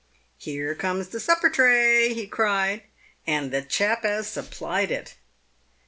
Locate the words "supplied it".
4.27-5.13